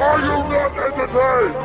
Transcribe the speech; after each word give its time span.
Are 0.00 0.18
you 0.18 0.28
not 0.28 0.72
entertained? 0.78 1.56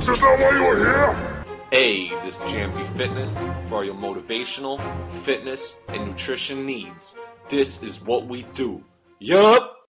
Is 0.00 0.06
this 0.06 0.20
not 0.20 0.38
why 0.38 0.50
you 0.52 0.64
are 0.64 0.76
here? 0.76 1.44
Hey, 1.72 2.08
this 2.24 2.36
is 2.36 2.42
JMB 2.42 2.86
Fitness 2.96 3.36
for 3.68 3.84
your 3.84 3.96
motivational, 3.96 4.80
fitness, 5.10 5.74
and 5.88 6.06
nutrition 6.06 6.66
needs. 6.66 7.16
This 7.48 7.82
is 7.82 8.00
what 8.00 8.28
we 8.28 8.44
do. 8.44 8.84
Yup! 9.18 9.88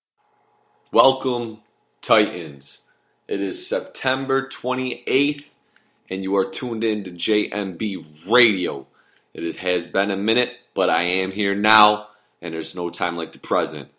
Welcome, 0.91 1.61
Titans. 2.01 2.81
It 3.27 3.39
is 3.39 3.67
September 3.67 4.49
28th, 4.49 5.53
and 6.09 6.23
you 6.23 6.35
are 6.37 6.49
tuned 6.49 6.83
in 6.83 7.03
to 7.03 7.11
JMB 7.11 8.31
Radio. 8.31 8.87
It 9.35 9.57
has 9.57 9.85
been 9.85 10.09
a 10.09 10.17
minute, 10.17 10.53
but 10.73 10.89
I 10.89 11.03
am 11.03 11.33
here 11.33 11.53
now, 11.53 12.07
and 12.41 12.55
there's 12.55 12.75
no 12.75 12.89
time 12.89 13.15
like 13.15 13.31
the 13.31 13.37
present. 13.37 13.91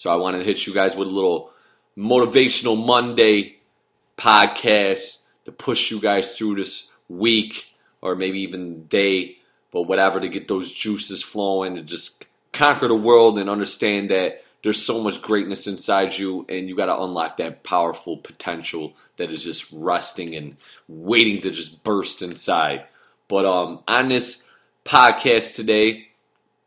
So 0.00 0.10
I 0.10 0.16
wanted 0.16 0.38
to 0.38 0.44
hit 0.44 0.66
you 0.66 0.72
guys 0.72 0.96
with 0.96 1.08
a 1.08 1.10
little 1.10 1.50
motivational 1.94 2.82
Monday 2.82 3.58
podcast 4.16 5.24
to 5.44 5.52
push 5.52 5.90
you 5.90 6.00
guys 6.00 6.38
through 6.38 6.54
this 6.54 6.90
week 7.10 7.74
or 8.00 8.16
maybe 8.16 8.40
even 8.40 8.86
day, 8.86 9.36
but 9.70 9.82
whatever 9.82 10.18
to 10.18 10.30
get 10.30 10.48
those 10.48 10.72
juices 10.72 11.22
flowing 11.22 11.74
to 11.74 11.82
just 11.82 12.24
conquer 12.50 12.88
the 12.88 12.94
world 12.94 13.38
and 13.38 13.50
understand 13.50 14.08
that 14.08 14.42
there's 14.62 14.82
so 14.82 15.02
much 15.02 15.20
greatness 15.20 15.66
inside 15.66 16.16
you 16.16 16.46
and 16.48 16.66
you 16.66 16.74
got 16.74 16.86
to 16.86 16.98
unlock 16.98 17.36
that 17.36 17.62
powerful 17.62 18.16
potential 18.16 18.94
that 19.18 19.30
is 19.30 19.44
just 19.44 19.70
resting 19.70 20.34
and 20.34 20.56
waiting 20.88 21.42
to 21.42 21.50
just 21.50 21.84
burst 21.84 22.22
inside. 22.22 22.86
But 23.28 23.44
um 23.44 23.82
on 23.86 24.08
this 24.08 24.48
podcast 24.82 25.56
today, 25.56 26.08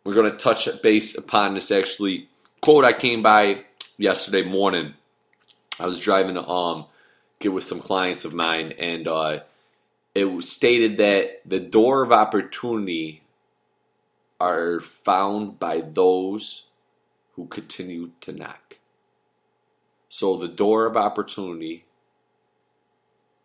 we're 0.04 0.14
going 0.14 0.32
to 0.32 0.38
touch 0.38 0.70
base 0.84 1.18
upon 1.18 1.56
this 1.56 1.72
actually 1.72 2.30
quote 2.64 2.86
I 2.86 2.94
came 2.94 3.22
by 3.22 3.66
yesterday 3.98 4.42
morning. 4.42 4.94
I 5.82 5.86
was 5.86 6.00
driving 6.00 6.36
to 6.36 6.48
um 6.48 6.86
get 7.40 7.52
with 7.52 7.66
some 7.66 7.82
clients 7.82 8.24
of 8.24 8.34
mine, 8.34 8.72
and 8.80 9.06
uh, 9.06 9.40
it 10.16 10.24
was 10.24 10.50
stated 10.50 10.96
that 10.96 11.42
the 11.46 11.60
door 11.60 12.04
of 12.04 12.14
opportunity 12.14 13.22
are 14.40 14.80
found 14.80 15.60
by 15.60 15.82
those 15.82 16.70
who 17.34 17.48
continue 17.48 18.12
to 18.22 18.32
knock. 18.32 18.78
So 20.08 20.38
the 20.38 20.48
door 20.48 20.86
of 20.86 20.96
opportunity 20.96 21.84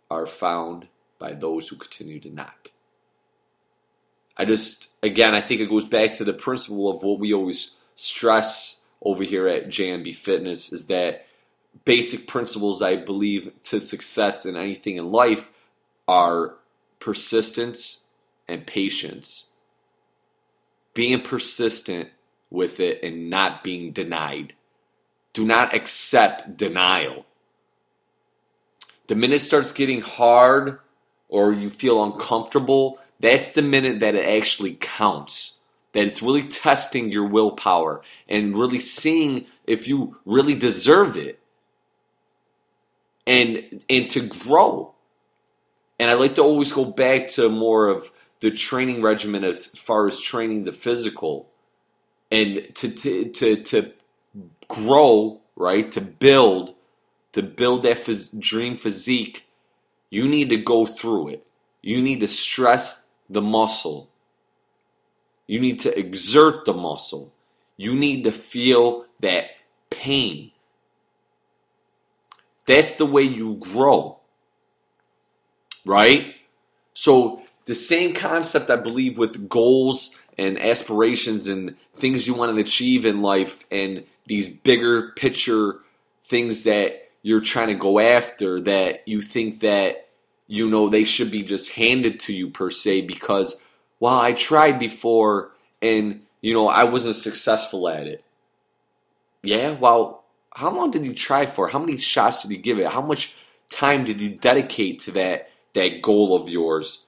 are 0.09 0.29
found 0.29 0.87
by 1.19 1.33
those 1.33 1.67
who 1.67 1.75
continue 1.77 2.21
to 2.21 2.31
knock. 2.31 2.71
I 4.37 4.45
just, 4.45 4.91
again, 5.03 5.35
I 5.35 5.41
think 5.41 5.61
it 5.61 5.69
goes 5.71 5.87
back 5.87 6.17
to 6.19 6.25
the 6.25 6.33
principle 6.33 6.89
of 6.89 7.03
what 7.03 7.19
we 7.19 7.35
always 7.35 7.79
stress 7.97 8.78
over 9.03 9.25
here 9.25 9.49
at 9.49 9.69
JMB 9.69 10.15
Fitness 10.17 10.73
is 10.73 10.87
that 10.87 11.27
basic 11.85 12.27
principles 12.27 12.83
I 12.83 12.97
believe 12.97 13.53
to 13.65 13.81
success 13.81 14.45
in 14.45 14.57
anything 14.57 14.97
in 14.97 15.11
life 15.11 15.53
are 16.07 16.57
persistence 16.99 18.05
and 18.49 18.67
patience. 18.67 19.51
Being 20.95 21.23
persistent 21.23 22.09
with 22.51 22.81
it 22.81 23.03
and 23.03 23.31
not 23.31 23.63
being 23.63 23.93
denied. 23.93 24.55
Do 25.33 25.45
not 25.45 25.75
accept 25.75 26.57
denial. 26.57 27.27
The 29.07 29.15
minute 29.15 29.37
it 29.37 29.45
starts 29.45 29.73
getting 29.73 30.01
hard 30.01 30.81
or 31.29 31.53
you 31.53 31.71
feel 31.71 32.03
uncomfortable, 32.03 32.99
that's 33.21 33.53
the 33.53 33.63
minute 33.63 34.01
that 34.01 34.15
it 34.15 34.27
actually 34.27 34.77
counts. 34.81 35.58
That 35.99 36.07
it's 36.07 36.23
really 36.23 36.43
testing 36.45 37.11
your 37.11 37.27
willpower 37.27 38.03
and 38.29 38.57
really 38.57 38.79
seeing 38.79 39.47
if 39.67 39.89
you 39.89 40.19
really 40.25 40.55
deserve 40.55 41.17
it 41.17 41.41
and 43.27 43.83
and 43.91 44.09
to 44.11 44.21
grow. 44.21 44.95
And 45.99 46.09
I 46.11 46.15
like 46.15 46.37
to 46.37 46.43
always 46.43 46.71
go 46.71 46.85
back 46.85 47.27
to 47.29 47.49
more 47.49 47.89
of 47.89 48.13
the 48.41 48.53
training 48.53 49.03
regimen 49.03 49.43
as 49.43 49.67
far 49.67 50.07
as 50.07 50.21
training 50.21 50.65
the 50.65 50.73
physical 50.73 51.49
and 52.31 52.69
to 52.77 52.91
to 52.91 53.25
to, 53.31 53.63
to 53.65 53.93
grow, 54.69 55.41
right? 55.57 55.91
To 55.93 56.01
build 56.01 56.75
to 57.33 57.43
build 57.43 57.83
that 57.83 57.99
phys- 57.99 58.39
dream 58.39 58.77
physique, 58.77 59.47
you 60.11 60.29
need 60.29 60.51
to 60.51 60.57
go 60.57 60.87
through 60.87 61.29
it. 61.29 61.47
You 61.83 62.01
need 62.01 62.21
to 62.21 62.29
stress 62.29 63.11
the 63.29 63.43
muscle. 63.43 64.11
You 65.49 65.59
need 65.59 65.81
to 65.81 65.99
exert 65.99 66.65
the 66.65 66.75
muscle. 66.75 67.33
You 67.77 67.95
need 67.95 68.23
to 68.25 68.33
feel 68.33 69.07
that 69.19 69.47
pain. 69.91 70.53
That's 72.67 72.95
the 72.95 73.07
way 73.07 73.23
you 73.23 73.55
grow. 73.55 74.19
Right? 75.85 76.35
So, 76.93 77.43
the 77.65 77.75
same 77.75 78.15
concept 78.15 78.71
I 78.71 78.77
believe 78.77 79.19
with 79.19 79.49
goals 79.49 80.15
and 80.39 80.59
aspirations 80.59 81.49
and 81.49 81.77
things 81.95 82.27
you 82.27 82.35
want 82.35 82.55
to 82.55 82.61
achieve 82.61 83.05
in 83.05 83.21
life 83.21 83.65
and 83.71 84.05
these 84.27 84.49
bigger 84.49 85.11
picture 85.17 85.81
things 86.25 86.65
that 86.65 87.11
you're 87.23 87.41
trying 87.41 87.69
to 87.69 87.75
go 87.75 87.99
after 87.99 88.61
that 88.61 89.07
you 89.07 89.21
think 89.21 89.61
that 89.61 90.09
you 90.47 90.71
know 90.71 90.89
they 90.89 91.05
should 91.05 91.31
be 91.31 91.43
just 91.43 91.73
handed 91.73 92.21
to 92.21 92.33
you 92.33 92.49
per 92.49 92.71
se 92.71 93.03
because 93.03 93.63
well 94.01 94.19
I 94.19 94.33
tried 94.33 94.79
before 94.79 95.53
and 95.83 96.23
you 96.41 96.55
know 96.55 96.69
I 96.69 96.85
wasn't 96.85 97.17
successful 97.17 97.89
at 97.89 98.07
it. 98.07 98.25
Yeah, 99.43 99.73
well, 99.73 100.25
how 100.55 100.75
long 100.75 100.91
did 100.91 101.05
you 101.05 101.15
try 101.15 101.47
for? 101.47 101.69
How 101.69 101.79
many 101.79 101.97
shots 101.97 102.43
did 102.43 102.51
you 102.51 102.59
give 102.59 102.79
it? 102.79 102.89
How 102.89 103.01
much 103.01 103.37
time 103.71 104.05
did 104.05 104.21
you 104.21 104.31
dedicate 104.31 105.01
to 105.01 105.13
that 105.13 105.51
that 105.75 106.03
goal 106.03 106.35
of 106.35 106.49
yours? 106.49 107.07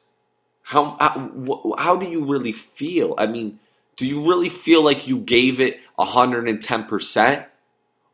How 0.63 0.97
how, 1.01 1.75
how 1.79 1.97
do 1.97 2.09
you 2.09 2.25
really 2.25 2.53
feel? 2.53 3.15
I 3.19 3.27
mean, 3.27 3.59
do 3.97 4.07
you 4.07 4.27
really 4.27 4.49
feel 4.49 4.85
like 4.85 5.07
you 5.07 5.19
gave 5.19 5.61
it 5.61 5.81
110%? 5.99 7.47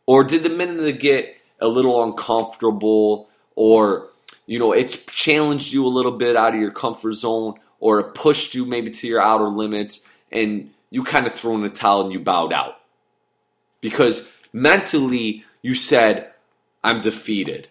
Or 0.06 0.24
did 0.24 0.42
the 0.42 0.48
minute 0.48 0.80
it 0.84 1.00
get 1.00 1.36
a 1.60 1.68
little 1.68 2.02
uncomfortable 2.02 3.28
or 3.54 4.08
you 4.46 4.60
know, 4.60 4.72
it 4.72 5.06
challenged 5.08 5.72
you 5.72 5.84
a 5.84 5.88
little 5.88 6.12
bit 6.12 6.36
out 6.36 6.54
of 6.54 6.60
your 6.60 6.70
comfort 6.70 7.12
zone 7.12 7.54
or 7.80 8.00
it 8.00 8.14
pushed 8.14 8.54
you 8.54 8.64
maybe 8.64 8.90
to 8.90 9.06
your 9.06 9.20
outer 9.20 9.48
limits 9.48 10.04
and 10.30 10.70
you 10.90 11.04
kind 11.04 11.26
of 11.26 11.34
threw 11.34 11.54
in 11.54 11.62
the 11.62 11.68
towel 11.68 12.02
and 12.02 12.12
you 12.12 12.20
bowed 12.20 12.52
out. 12.52 12.80
Because 13.80 14.32
mentally 14.52 15.44
you 15.62 15.74
said, 15.74 16.32
I'm 16.82 17.00
defeated. 17.00 17.68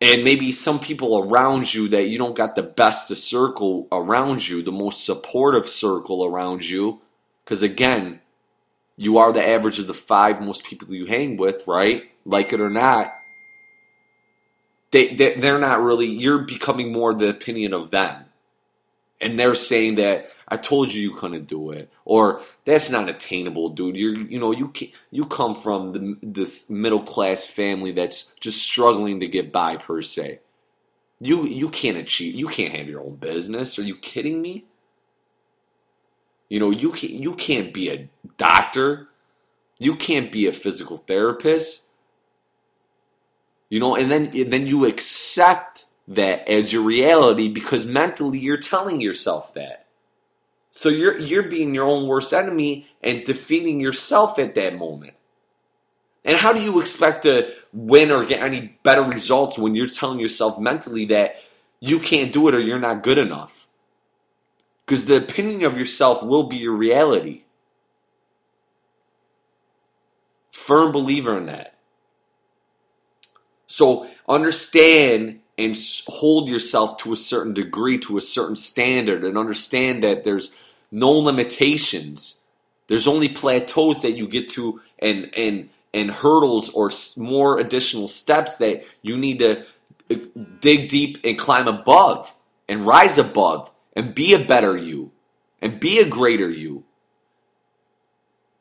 And 0.00 0.22
maybe 0.22 0.52
some 0.52 0.78
people 0.78 1.18
around 1.18 1.74
you 1.74 1.88
that 1.88 2.08
you 2.08 2.18
don't 2.18 2.36
got 2.36 2.54
the 2.54 2.62
best 2.62 3.08
circle 3.08 3.88
around 3.90 4.46
you, 4.48 4.62
the 4.62 4.70
most 4.70 5.04
supportive 5.04 5.68
circle 5.68 6.24
around 6.24 6.68
you. 6.68 7.00
Because 7.44 7.62
again, 7.62 8.20
you 8.96 9.18
are 9.18 9.32
the 9.32 9.46
average 9.46 9.78
of 9.78 9.86
the 9.86 9.94
five 9.94 10.40
most 10.40 10.64
people 10.64 10.94
you 10.94 11.06
hang 11.06 11.36
with, 11.36 11.66
right? 11.66 12.04
Like 12.24 12.52
it 12.52 12.60
or 12.60 12.70
not 12.70 13.14
they, 14.90 15.14
they 15.14 15.34
they're 15.34 15.58
not 15.58 15.82
really 15.82 16.06
you're 16.06 16.38
becoming 16.38 16.92
more 16.92 17.14
the 17.14 17.28
opinion 17.28 17.72
of 17.72 17.90
them 17.90 18.24
and 19.20 19.38
they're 19.38 19.54
saying 19.54 19.96
that 19.96 20.30
I 20.48 20.56
told 20.56 20.92
you 20.92 21.02
you 21.02 21.14
couldn't 21.14 21.46
do 21.46 21.70
it, 21.72 21.90
or 22.04 22.40
that's 22.64 22.90
not 22.90 23.08
attainable, 23.08 23.68
dude. 23.68 23.96
You're, 23.96 24.16
you 24.16 24.38
know, 24.38 24.52
you 24.52 24.68
can, 24.68 24.88
you 25.10 25.26
come 25.26 25.54
from 25.54 25.92
the, 25.92 26.16
this 26.22 26.70
middle 26.70 27.02
class 27.02 27.44
family 27.44 27.92
that's 27.92 28.34
just 28.40 28.62
struggling 28.62 29.20
to 29.20 29.28
get 29.28 29.52
by 29.52 29.76
per 29.76 30.00
se. 30.00 30.40
You 31.20 31.44
you 31.44 31.68
can't 31.68 31.98
achieve. 31.98 32.34
You 32.34 32.48
can't 32.48 32.74
have 32.74 32.88
your 32.88 33.02
own 33.02 33.16
business. 33.16 33.78
Are 33.78 33.82
you 33.82 33.96
kidding 33.96 34.40
me? 34.40 34.64
You 36.48 36.60
know, 36.60 36.70
you 36.70 36.92
can 36.92 37.10
you 37.10 37.34
can't 37.34 37.74
be 37.74 37.90
a 37.90 38.08
doctor. 38.38 39.08
You 39.78 39.96
can't 39.96 40.32
be 40.32 40.46
a 40.46 40.52
physical 40.52 40.98
therapist. 40.98 41.88
You 43.68 43.80
know, 43.80 43.96
and 43.96 44.10
then 44.10 44.30
and 44.34 44.52
then 44.52 44.66
you 44.66 44.86
accept 44.86 45.77
that 46.08 46.48
as 46.48 46.72
your 46.72 46.82
reality 46.82 47.48
because 47.48 47.86
mentally 47.86 48.38
you're 48.38 48.56
telling 48.56 49.00
yourself 49.00 49.52
that. 49.54 49.86
So 50.70 50.88
you're 50.88 51.18
you're 51.18 51.42
being 51.44 51.74
your 51.74 51.86
own 51.86 52.08
worst 52.08 52.32
enemy 52.32 52.88
and 53.02 53.24
defeating 53.24 53.78
yourself 53.78 54.38
at 54.38 54.54
that 54.54 54.76
moment. 54.76 55.14
And 56.24 56.36
how 56.36 56.52
do 56.52 56.60
you 56.60 56.80
expect 56.80 57.22
to 57.22 57.52
win 57.72 58.10
or 58.10 58.24
get 58.24 58.42
any 58.42 58.78
better 58.82 59.02
results 59.02 59.58
when 59.58 59.74
you're 59.74 59.86
telling 59.86 60.18
yourself 60.18 60.58
mentally 60.58 61.04
that 61.06 61.36
you 61.80 62.00
can't 62.00 62.32
do 62.32 62.48
it 62.48 62.54
or 62.54 62.60
you're 62.60 62.78
not 62.78 63.02
good 63.02 63.18
enough? 63.18 63.66
Because 64.84 65.06
the 65.06 65.16
opinion 65.16 65.64
of 65.64 65.78
yourself 65.78 66.22
will 66.22 66.44
be 66.44 66.56
your 66.56 66.74
reality. 66.74 67.44
Firm 70.52 70.92
believer 70.92 71.36
in 71.36 71.46
that. 71.46 71.74
So 73.66 74.08
understand 74.28 75.40
and 75.58 75.76
hold 76.06 76.48
yourself 76.48 76.98
to 76.98 77.12
a 77.12 77.16
certain 77.16 77.52
degree, 77.52 77.98
to 77.98 78.16
a 78.16 78.22
certain 78.22 78.56
standard, 78.56 79.24
and 79.24 79.36
understand 79.36 80.04
that 80.04 80.22
there's 80.22 80.54
no 80.92 81.10
limitations. 81.10 82.40
There's 82.86 83.08
only 83.08 83.28
plateaus 83.28 84.02
that 84.02 84.12
you 84.12 84.28
get 84.28 84.48
to, 84.50 84.80
and 84.98 85.30
and 85.36 85.68
and 85.92 86.10
hurdles 86.10 86.70
or 86.70 86.92
more 87.16 87.58
additional 87.58 88.08
steps 88.08 88.58
that 88.58 88.84
you 89.02 89.16
need 89.16 89.40
to 89.40 89.64
uh, 90.10 90.16
dig 90.60 90.88
deep 90.88 91.18
and 91.24 91.38
climb 91.38 91.66
above 91.66 92.36
and 92.68 92.86
rise 92.86 93.18
above 93.18 93.70
and 93.96 94.14
be 94.14 94.34
a 94.34 94.38
better 94.38 94.76
you 94.76 95.10
and 95.60 95.80
be 95.80 95.98
a 95.98 96.08
greater 96.08 96.50
you. 96.50 96.84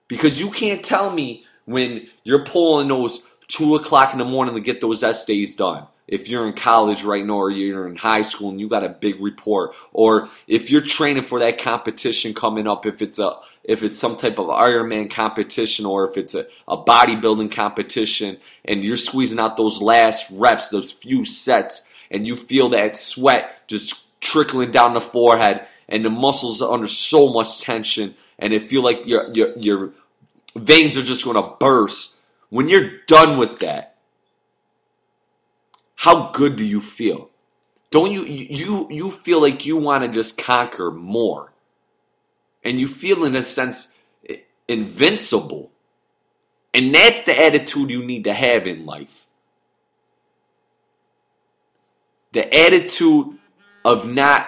Because 0.07 0.39
you 0.39 0.49
can't 0.49 0.83
tell 0.83 1.11
me 1.11 1.45
when 1.65 2.07
you're 2.23 2.45
pulling 2.45 2.87
those 2.87 3.27
two 3.47 3.75
o'clock 3.75 4.13
in 4.13 4.19
the 4.19 4.25
morning 4.25 4.55
to 4.55 4.61
get 4.61 4.79
those 4.81 5.03
essays 5.03 5.55
done. 5.55 5.85
If 6.07 6.29
you're 6.29 6.47
in 6.47 6.53
college 6.53 7.03
right 7.03 7.25
now 7.25 7.33
or 7.33 7.51
you're 7.51 7.87
in 7.87 7.97
high 7.97 8.21
school 8.21 8.49
and 8.49 8.59
you 8.59 8.69
got 8.69 8.83
a 8.83 8.89
big 8.89 9.21
report, 9.21 9.75
or 9.91 10.29
if 10.47 10.69
you're 10.69 10.81
training 10.81 11.23
for 11.23 11.39
that 11.39 11.57
competition 11.57 12.33
coming 12.33 12.67
up, 12.67 12.85
if 12.85 13.01
it's 13.01 13.19
a 13.19 13.35
if 13.63 13.83
it's 13.83 13.99
some 13.99 14.15
type 14.15 14.39
of 14.39 14.47
Ironman 14.47 15.11
competition 15.11 15.85
or 15.85 16.09
if 16.09 16.17
it's 16.17 16.33
a, 16.33 16.47
a 16.67 16.77
bodybuilding 16.77 17.51
competition 17.51 18.37
and 18.63 18.83
you're 18.83 18.95
squeezing 18.95 19.39
out 19.39 19.57
those 19.57 19.81
last 19.81 20.31
reps, 20.31 20.69
those 20.69 20.91
few 20.91 21.25
sets, 21.25 21.85
and 22.09 22.25
you 22.25 22.37
feel 22.37 22.69
that 22.69 22.95
sweat 22.95 23.67
just 23.67 24.19
trickling 24.21 24.71
down 24.71 24.93
the 24.93 25.01
forehead 25.01 25.67
and 25.89 26.03
the 26.03 26.09
muscles 26.09 26.61
are 26.61 26.71
under 26.71 26.87
so 26.87 27.31
much 27.31 27.61
tension 27.61 28.15
and 28.39 28.53
it 28.53 28.69
feel 28.69 28.83
like 28.83 29.05
your 29.05 29.31
your 29.33 29.57
your 29.57 29.91
veins 30.55 30.97
are 30.97 31.03
just 31.03 31.25
going 31.25 31.35
to 31.35 31.55
burst. 31.59 32.19
When 32.49 32.69
you're 32.69 32.99
done 33.07 33.37
with 33.37 33.59
that, 33.59 33.96
how 35.97 36.31
good 36.31 36.55
do 36.55 36.63
you 36.63 36.79
feel? 36.79 37.29
Don't 37.91 38.11
you 38.11 38.23
you 38.23 38.87
you 38.89 39.11
feel 39.11 39.41
like 39.41 39.65
you 39.65 39.77
want 39.77 40.03
to 40.03 40.09
just 40.09 40.37
conquer 40.37 40.91
more? 40.91 41.53
And 42.63 42.79
you 42.79 42.87
feel 42.87 43.23
in 43.25 43.35
a 43.35 43.43
sense 43.43 43.97
invincible. 44.67 45.71
And 46.73 46.93
that's 46.93 47.23
the 47.23 47.37
attitude 47.37 47.89
you 47.89 48.03
need 48.03 48.25
to 48.25 48.33
have 48.33 48.67
in 48.67 48.85
life. 48.85 49.25
The 52.33 52.53
attitude 52.53 53.37
of 53.83 54.07
not 54.07 54.47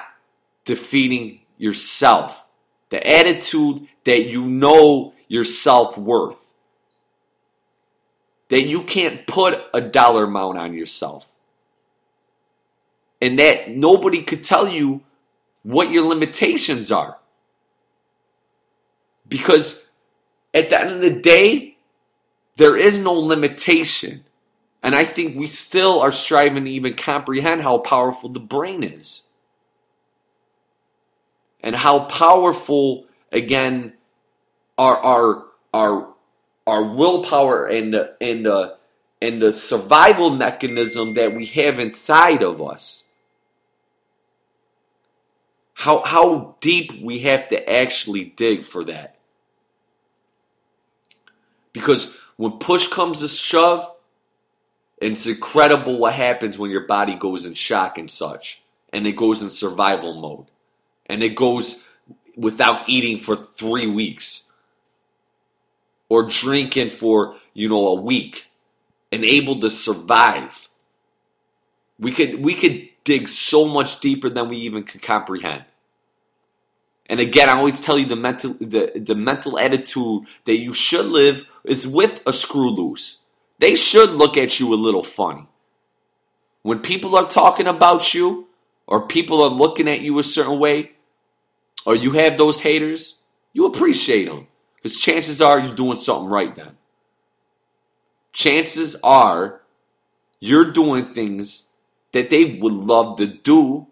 defeating 0.66 1.42
yourself. 1.58 2.46
The 2.90 3.06
attitude 3.06 3.88
that 4.04 4.28
you 4.28 4.46
know 4.46 5.14
your 5.28 5.46
self 5.46 5.98
worth 5.98 6.50
that 8.50 8.64
you 8.64 8.84
can't 8.84 9.26
put 9.26 9.64
a 9.74 9.82
dollar 9.82 10.26
amount 10.26 10.58
on 10.58 10.74
yourself. 10.74 11.28
And 13.22 13.38
that 13.40 13.70
nobody 13.70 14.22
could 14.22 14.44
tell 14.44 14.68
you 14.68 15.02
what 15.64 15.92
your 15.92 16.08
limitations 16.08 16.92
are. 16.92 17.18
Because 19.28 19.90
at 20.54 20.70
the 20.70 20.80
end 20.80 20.92
of 20.92 21.02
the 21.02 21.20
day, 21.20 21.78
there 22.58 22.78
is 22.78 22.98
no 22.98 23.14
limitation. 23.14 24.24
And 24.82 24.96
I 24.96 25.04
think 25.04 25.38
we 25.38 25.48
still 25.48 26.00
are 26.00 26.12
striving 26.12 26.66
to 26.66 26.72
even 26.72 26.94
comprehend 26.94 27.62
how 27.62 27.80
powerful 27.80 28.30
the 28.30 28.40
brain 28.40 28.84
is. 28.84 29.24
And 31.62 31.76
how 31.76 32.06
powerful, 32.06 33.06
again, 33.32 33.94
our, 34.78 34.98
our, 34.98 35.46
our 35.74 36.14
our 36.70 36.84
willpower 36.84 37.66
and 37.66 37.94
the, 37.94 38.16
and 38.22 38.46
the, 38.46 38.78
and 39.22 39.42
the 39.42 39.54
survival 39.54 40.30
mechanism 40.30 41.16
that 41.16 41.34
we 41.34 41.46
have 41.48 41.80
inside 41.80 42.44
of 42.44 42.62
us. 42.62 43.09
How, 45.80 46.00
how 46.00 46.58
deep 46.60 47.02
we 47.02 47.20
have 47.20 47.48
to 47.50 47.70
actually 47.72 48.26
dig 48.26 48.66
for 48.66 48.84
that. 48.84 49.16
Because 51.72 52.18
when 52.36 52.60
push 52.60 52.90
comes 52.90 53.22
to 53.22 53.30
shove, 53.30 53.90
it's 54.98 55.26
incredible 55.26 55.98
what 55.98 56.16
happens 56.16 56.58
when 56.58 56.70
your 56.70 56.86
body 56.86 57.16
goes 57.16 57.46
in 57.46 57.54
shock 57.54 57.98
and 57.98 58.12
such. 58.12 58.62
And 58.92 59.08
it 59.08 59.14
goes 59.14 59.42
in 59.42 59.52
survival 59.52 60.20
mode. 60.20 60.48
And 61.06 61.24
it 61.24 61.38
goes 61.38 61.88
without 62.36 62.90
eating 62.90 63.22
for 63.22 63.38
three 63.38 63.88
weeks 63.88 64.52
or 66.10 66.24
drinking 66.24 66.90
for, 66.90 67.38
you 67.54 67.70
know, 67.70 67.88
a 67.88 68.02
week 68.02 68.48
and 69.14 69.24
able 69.24 69.62
to 69.62 69.72
survive. 69.72 70.68
We 71.98 72.12
could 72.12 72.44
we 72.44 72.54
could 72.54 72.89
dig 73.04 73.28
so 73.28 73.68
much 73.68 74.00
deeper 74.00 74.30
than 74.30 74.50
we 74.50 74.58
even 74.58 74.84
could 74.84 75.02
comprehend. 75.02 75.66
And 77.10 77.20
again, 77.20 77.50
I 77.50 77.54
always 77.54 77.82
tell 77.82 77.98
you 77.98 78.06
the 78.06 78.16
mental 78.16 78.54
the, 78.54 78.92
the 78.96 79.16
mental 79.16 79.58
attitude 79.58 80.26
that 80.46 80.58
you 80.58 80.74
should 80.74 81.08
live 81.08 81.46
is 81.64 81.88
with 81.88 82.22
a 82.26 82.32
screw 82.32 82.70
loose. 82.70 83.26
They 83.58 83.76
should 83.76 84.12
look 84.12 84.38
at 84.38 84.60
you 84.60 84.74
a 84.74 84.76
little 84.76 85.04
funny. 85.04 85.48
When 86.62 86.80
people 86.80 87.16
are 87.16 87.28
talking 87.28 87.68
about 87.68 88.14
you 88.14 88.48
or 88.86 89.08
people 89.08 89.42
are 89.42 89.50
looking 89.50 89.88
at 89.88 90.02
you 90.02 90.20
a 90.20 90.24
certain 90.24 90.60
way 90.60 90.92
or 91.86 91.96
you 91.96 92.12
have 92.12 92.38
those 92.38 92.62
haters, 92.62 93.20
you 93.54 93.66
appreciate 93.66 94.26
them. 94.26 94.48
Because 94.76 95.00
chances 95.00 95.42
are 95.42 95.60
you're 95.60 95.76
doing 95.76 95.98
something 95.98 96.30
right 96.30 96.54
then. 96.54 96.78
Chances 98.32 98.96
are 99.04 99.62
you're 100.40 100.72
doing 100.72 101.06
things 101.06 101.69
that 102.14 102.30
they 102.30 102.46
would 102.46 102.74
love 102.74 103.18
to 103.18 103.28
do, 103.28 103.88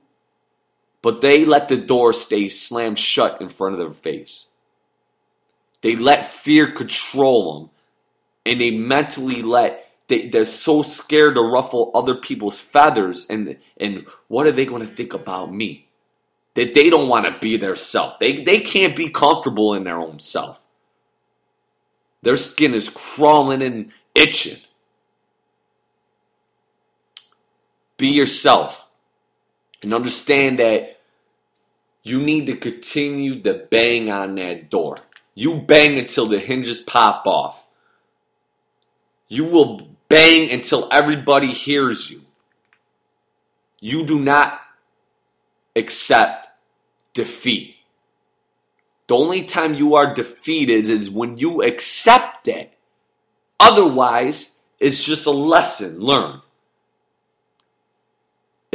but 1.01 1.21
they 1.21 1.45
let 1.45 1.69
the 1.69 1.77
door 1.77 2.13
stay 2.13 2.49
slammed 2.49 2.99
shut 2.99 3.41
in 3.41 3.49
front 3.49 3.75
of 3.75 3.79
their 3.79 3.91
face. 3.91 4.47
They 5.81 5.95
let 5.95 6.25
fear 6.25 6.71
control 6.71 7.61
them, 7.61 7.69
and 8.45 8.61
they 8.61 8.71
mentally 8.71 9.41
let 9.41 9.85
they, 10.07 10.29
they're 10.29 10.45
so 10.45 10.83
scared 10.83 11.35
to 11.35 11.41
ruffle 11.41 11.91
other 11.93 12.15
people's 12.15 12.59
feathers 12.59 13.27
and 13.29 13.57
and 13.77 14.07
what 14.27 14.47
are 14.47 14.51
they 14.51 14.65
going 14.65 14.81
to 14.85 14.93
think 14.93 15.13
about 15.13 15.53
me 15.53 15.87
that 16.55 16.73
they 16.73 16.89
don't 16.89 17.09
want 17.09 17.25
to 17.25 17.39
be 17.39 17.57
their 17.57 17.75
self 17.75 18.19
they, 18.19 18.43
they 18.43 18.59
can't 18.61 18.95
be 18.95 19.09
comfortable 19.09 19.73
in 19.73 19.83
their 19.83 19.99
own 19.99 20.19
self 20.19 20.61
their 22.21 22.37
skin 22.37 22.73
is 22.73 22.89
crawling 22.89 23.61
and 23.61 23.91
itching. 24.15 24.57
Be 27.97 28.09
yourself 28.09 28.87
and 29.81 29.93
understand 29.93 30.59
that 30.59 30.99
you 32.03 32.21
need 32.21 32.45
to 32.45 32.55
continue 32.55 33.41
to 33.41 33.53
bang 33.53 34.09
on 34.09 34.35
that 34.35 34.69
door. 34.69 34.97
You 35.35 35.55
bang 35.55 35.97
until 35.97 36.25
the 36.25 36.39
hinges 36.39 36.81
pop 36.81 37.27
off. 37.27 37.67
You 39.27 39.45
will 39.45 39.89
bang 40.09 40.49
until 40.51 40.87
everybody 40.91 41.47
hears 41.47 42.09
you. 42.09 42.21
You 43.79 44.05
do 44.05 44.19
not 44.19 44.59
accept 45.75 46.47
defeat. 47.13 47.75
The 49.07 49.15
only 49.15 49.43
time 49.43 49.73
you 49.73 49.95
are 49.95 50.13
defeated 50.13 50.89
is 50.89 51.09
when 51.09 51.37
you 51.37 51.61
accept 51.61 52.47
it. 52.47 52.73
Otherwise, 53.59 54.55
it's 54.79 55.03
just 55.03 55.25
a 55.25 55.31
lesson 55.31 55.99
learned. 55.99 56.41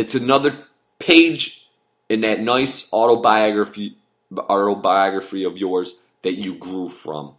It's 0.02 0.16
another 0.16 0.58
page 0.98 1.68
in 2.08 2.22
that 2.22 2.40
nice 2.40 2.92
autobiography 2.92 3.98
autobiography 4.36 5.44
of 5.44 5.56
yours 5.56 6.00
that 6.22 6.32
you 6.32 6.56
grew 6.56 6.88
from, 6.88 7.34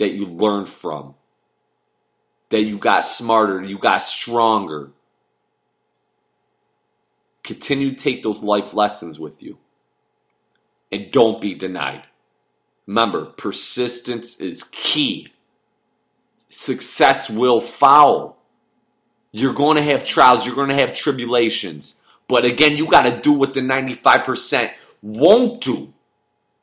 that 0.00 0.10
you 0.10 0.26
learned 0.26 0.68
from, 0.68 1.14
that 2.48 2.62
you 2.62 2.78
got 2.78 3.04
smarter, 3.04 3.62
you 3.62 3.78
got 3.78 4.02
stronger. 4.02 4.90
Continue 7.44 7.94
to 7.94 7.96
take 7.96 8.24
those 8.24 8.42
life 8.42 8.74
lessons 8.74 9.20
with 9.20 9.40
you 9.40 9.56
and 10.90 11.12
don't 11.12 11.40
be 11.40 11.54
denied. 11.54 12.02
Remember, 12.88 13.26
persistence 13.26 14.40
is 14.40 14.64
key. 14.64 15.32
Success 16.48 17.30
will 17.30 17.60
follow. 17.60 18.34
You're 19.32 19.54
going 19.54 19.76
to 19.76 19.82
have 19.82 20.04
trials, 20.04 20.46
you're 20.46 20.54
going 20.54 20.68
to 20.68 20.74
have 20.74 20.94
tribulations. 20.94 21.96
But 22.28 22.44
again, 22.44 22.76
you 22.76 22.90
got 22.90 23.02
to 23.02 23.20
do 23.20 23.32
what 23.32 23.54
the 23.54 23.60
95% 23.60 24.72
won't 25.02 25.60
do 25.60 25.92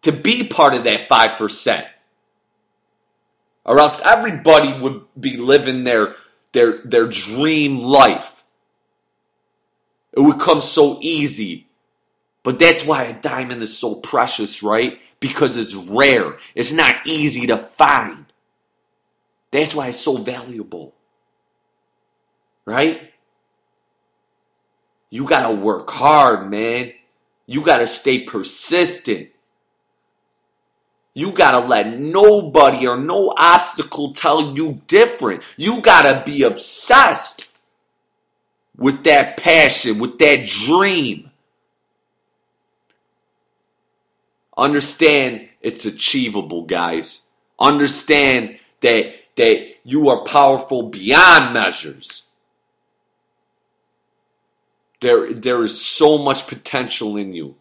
to 0.04 0.12
be 0.12 0.48
part 0.48 0.74
of 0.74 0.84
that 0.86 1.10
5%. 1.10 1.88
Or 3.66 3.80
else 3.80 4.02
everybody 4.04 4.80
would 4.80 5.04
be 5.20 5.38
living 5.38 5.84
their, 5.84 6.16
their, 6.54 6.80
their 6.84 7.08
dream 7.08 7.80
life. 7.80 8.44
It 10.14 10.22
would 10.22 10.40
come 10.40 10.62
so 10.62 11.00
easy 11.02 11.70
but 12.44 12.60
that's 12.60 12.86
why 12.86 13.04
a 13.04 13.22
diamond 13.22 13.62
is 13.62 13.78
so 13.78 13.96
precious, 13.96 14.64
right? 14.64 15.00
Because 15.20 15.58
it's 15.58 15.76
rare. 15.76 16.38
It's 16.56 16.72
not 16.72 17.06
easy 17.06 17.46
to 17.48 17.58
find. 17.58 18.26
That's 19.52 19.76
why 19.76 19.90
it's 19.90 20.00
so 20.00 20.18
valuable. 20.18 20.96
Right? 22.66 23.14
You 25.10 25.26
gotta 25.26 25.54
work 25.54 25.90
hard, 25.90 26.50
man. 26.50 26.94
You 27.46 27.64
gotta 27.64 27.88
stay 27.88 28.24
persistent. 28.24 29.30
You 31.14 31.32
gotta 31.32 31.60
let 31.60 31.98
nobody 32.00 32.88
or 32.88 32.96
no 32.96 33.34
obstacle 33.36 34.14
tell 34.14 34.56
you 34.56 34.82
different. 34.88 35.44
You 35.58 35.82
gotta 35.82 36.24
be 36.24 36.44
obsessed 36.44 37.50
with 38.78 39.04
that 39.04 39.38
passion, 39.38 40.00
with 40.00 40.20
that 40.20 40.46
dream. 40.46 41.32
Understand 44.56 45.50
it's 45.62 45.86
achievable, 45.86 46.64
guys. 46.64 47.24
Understand 47.60 48.60
that 48.82 49.14
that 49.36 49.76
you 49.84 50.10
are 50.10 50.24
powerful 50.24 50.84
beyond 50.84 51.54
measures. 51.54 52.24
There, 55.02 55.34
there 55.34 55.64
is 55.64 55.84
so 55.84 56.18
much 56.18 56.48
potential 56.48 57.16
in 57.16 57.34
you. 57.34 57.56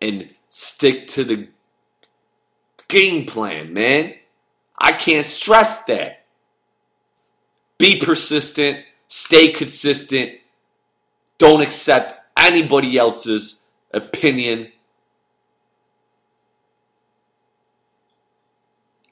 And 0.00 0.30
stick 0.48 1.08
to 1.08 1.24
the 1.24 1.48
game 2.88 3.26
plan, 3.26 3.72
man. 3.72 4.14
I 4.78 4.92
can't 4.92 5.24
stress 5.24 5.84
that. 5.84 6.24
Be 7.78 8.00
persistent, 8.00 8.84
stay 9.08 9.52
consistent, 9.52 10.32
don't 11.38 11.60
accept 11.60 12.22
anybody 12.36 12.96
else's 12.96 13.62
opinion. 13.92 14.72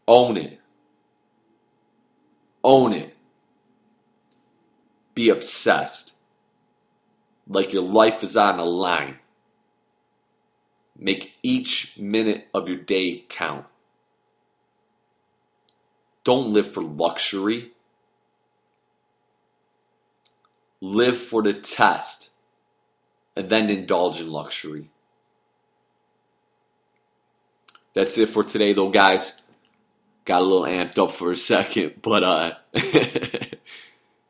Own 0.06 0.36
it. 0.36 0.60
Own 2.62 2.92
it. 2.92 3.13
Be 5.14 5.28
obsessed. 5.28 6.12
Like 7.46 7.72
your 7.72 7.82
life 7.82 8.22
is 8.22 8.36
on 8.36 8.56
the 8.56 8.64
line. 8.64 9.18
Make 10.96 11.32
each 11.42 11.98
minute 11.98 12.48
of 12.54 12.68
your 12.68 12.78
day 12.78 13.24
count. 13.28 13.66
Don't 16.24 16.52
live 16.52 16.72
for 16.72 16.82
luxury. 16.82 17.72
Live 20.80 21.18
for 21.18 21.42
the 21.42 21.52
test 21.52 22.30
and 23.36 23.48
then 23.48 23.70
indulge 23.70 24.20
in 24.20 24.30
luxury. 24.30 24.90
That's 27.94 28.18
it 28.18 28.28
for 28.28 28.44
today, 28.44 28.72
though, 28.72 28.90
guys. 28.90 29.42
Got 30.24 30.42
a 30.42 30.44
little 30.44 30.62
amped 30.62 30.98
up 30.98 31.12
for 31.12 31.32
a 31.32 31.36
second, 31.36 32.00
but 32.02 32.24
uh, 32.24 32.52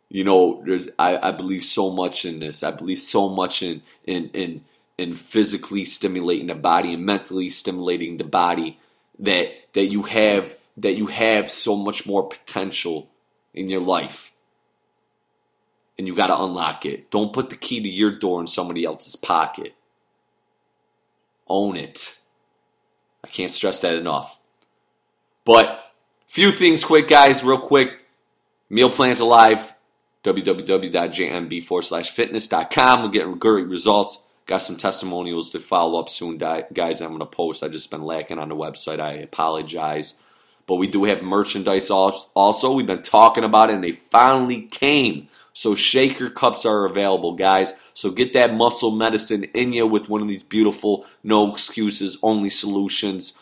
you 0.08 0.25
know, 0.25 0.62
there's 0.64 0.88
I, 0.99 1.28
I 1.28 1.30
believe 1.32 1.64
so 1.64 1.90
much 1.90 2.25
in 2.25 2.40
this. 2.40 2.62
I 2.62 2.70
believe 2.70 2.99
so 2.99 3.28
much 3.28 3.62
in 3.62 3.82
in 4.04 4.30
in 4.30 4.64
in 4.96 5.14
physically 5.14 5.84
stimulating 5.84 6.46
the 6.46 6.54
body 6.54 6.94
and 6.94 7.04
mentally 7.04 7.50
stimulating 7.50 8.16
the 8.16 8.25
body 8.25 8.78
that 9.18 9.49
that 9.73 9.87
you 9.87 10.02
have 10.02 10.56
that 10.76 10.96
you 10.96 11.06
have 11.06 11.50
so 11.50 11.76
much 11.76 12.06
more 12.06 12.28
potential 12.28 13.08
in 13.52 13.68
your 13.68 13.80
life 13.80 14.32
and 15.99 16.06
you 16.06 16.14
got 16.14 16.28
to 16.28 16.42
unlock 16.42 16.87
it. 16.87 17.11
Don't 17.11 17.32
put 17.32 17.50
the 17.50 17.56
key 17.56 17.80
to 17.80 17.88
your 17.88 18.11
door 18.11 18.40
in 18.40 18.46
somebody 18.46 18.84
else's 18.84 19.16
pocket. 19.16 19.75
Own 21.46 21.76
it. 21.76 22.18
I 23.23 23.28
can't 23.28 23.50
stress 23.50 23.80
that 23.82 23.94
enough. 23.94 24.37
But 25.44 25.92
few 26.26 26.50
things 26.50 26.84
quick, 26.84 27.06
guys, 27.06 27.44
real 27.44 27.58
quick. 27.58 28.06
Meal 28.68 28.90
plans 28.90 29.20
alive. 29.20 29.73
www.jmb 30.24 31.64
forward 31.64 31.82
slash 31.82 32.10
fitness.com. 32.10 33.02
We're 33.02 33.10
getting 33.10 33.38
great 33.38 33.66
results. 33.68 34.26
Got 34.46 34.58
some 34.58 34.76
testimonials 34.76 35.50
to 35.50 35.60
follow 35.60 36.00
up 36.00 36.08
soon, 36.08 36.38
guys. 36.38 37.00
I'm 37.00 37.08
going 37.08 37.20
to 37.20 37.26
post. 37.26 37.62
I 37.62 37.68
just 37.68 37.90
been 37.90 38.02
lacking 38.02 38.38
on 38.38 38.48
the 38.48 38.56
website. 38.56 39.00
I 39.00 39.12
apologize. 39.12 40.18
But 40.66 40.76
we 40.76 40.86
do 40.86 41.04
have 41.04 41.22
merchandise 41.22 41.90
also. 41.90 42.72
We've 42.72 42.86
been 42.86 43.02
talking 43.02 43.44
about 43.44 43.70
it, 43.70 43.74
and 43.74 43.84
they 43.84 43.92
finally 43.92 44.62
came. 44.62 45.28
So 45.52 45.74
shaker 45.74 46.30
cups 46.30 46.66
are 46.66 46.84
available, 46.84 47.34
guys. 47.34 47.74
So 47.92 48.10
get 48.10 48.32
that 48.32 48.54
muscle 48.54 48.90
medicine 48.90 49.44
in 49.44 49.72
you 49.72 49.86
with 49.86 50.08
one 50.08 50.20
of 50.20 50.28
these 50.28 50.42
beautiful, 50.42 51.06
no 51.22 51.52
excuses, 51.52 52.18
only 52.22 52.50
solutions. 52.50 53.38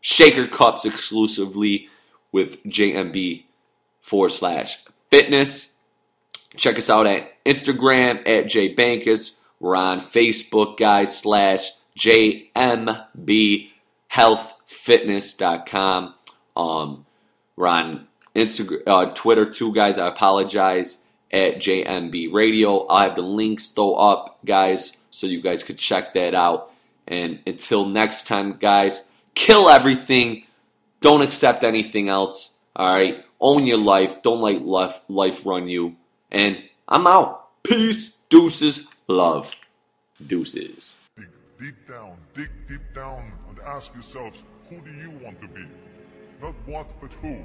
Shaker 0.00 0.46
cups 0.46 0.84
exclusively 0.84 1.88
with 2.30 2.62
JMB 2.64 3.44
forward 4.00 4.30
slash 4.32 4.78
fitness. 5.10 5.69
Check 6.56 6.78
us 6.78 6.90
out 6.90 7.06
at 7.06 7.44
Instagram 7.44 8.20
at 8.20 8.46
JBankus. 8.46 9.40
We're 9.60 9.76
on 9.76 10.00
Facebook, 10.00 10.78
guys, 10.78 11.18
slash 11.18 11.72
JMB 11.98 13.68
healthfitness.com. 14.12 16.14
Um, 16.56 17.06
we're 17.56 17.66
on 17.66 18.08
Instagram, 18.34 18.82
uh, 18.86 19.06
Twitter 19.14 19.48
too, 19.48 19.74
guys. 19.74 19.98
I 19.98 20.08
apologize 20.08 21.02
at 21.30 21.56
JMB 21.56 22.32
Radio. 22.32 22.86
I'll 22.86 23.08
have 23.08 23.16
the 23.16 23.22
links 23.22 23.70
though 23.70 23.94
up, 23.94 24.44
guys, 24.44 24.96
so 25.10 25.26
you 25.26 25.40
guys 25.40 25.62
could 25.62 25.78
check 25.78 26.14
that 26.14 26.34
out. 26.34 26.72
And 27.06 27.40
until 27.46 27.84
next 27.84 28.26
time, 28.26 28.56
guys, 28.58 29.08
kill 29.34 29.68
everything. 29.68 30.44
Don't 31.00 31.22
accept 31.22 31.64
anything 31.64 32.08
else. 32.08 32.56
All 32.76 32.94
right. 32.94 33.24
Own 33.40 33.66
your 33.66 33.78
life. 33.78 34.22
Don't 34.22 34.40
let 34.40 34.62
life, 34.62 35.00
life 35.08 35.46
run 35.46 35.68
you. 35.68 35.96
And 36.30 36.62
I'm 36.88 37.06
out. 37.06 37.62
Peace. 37.62 38.22
Deuces. 38.28 38.88
Love. 39.08 39.54
Deuces. 40.26 40.96
Dig 41.16 41.28
deep 41.58 41.88
down, 41.88 42.16
dig 42.34 42.50
deep 42.68 42.80
down, 42.94 43.32
and 43.48 43.58
ask 43.66 43.92
yourselves, 43.94 44.42
who 44.68 44.80
do 44.80 44.92
you 44.92 45.10
want 45.22 45.40
to 45.40 45.48
be? 45.48 45.66
Not 46.40 46.54
what, 46.66 46.86
but 47.00 47.12
who. 47.14 47.38